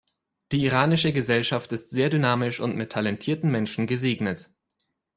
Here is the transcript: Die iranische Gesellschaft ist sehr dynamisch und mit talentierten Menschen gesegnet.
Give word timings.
Die 0.51 0.63
iranische 0.65 1.13
Gesellschaft 1.13 1.71
ist 1.73 1.91
sehr 1.91 2.09
dynamisch 2.09 2.59
und 2.59 2.75
mit 2.75 2.91
talentierten 2.91 3.51
Menschen 3.51 3.85
gesegnet. 3.85 4.49